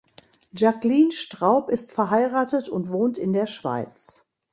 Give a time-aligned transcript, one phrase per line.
[0.51, 4.25] Jacqueline Straub ist verheiratet und wohnt in der Schweiz.